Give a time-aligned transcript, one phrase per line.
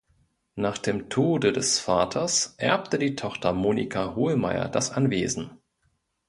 [0.55, 5.59] Nach dem Tode des Vaters erbte die Tochter Monika Hohlmeier das Anwesen.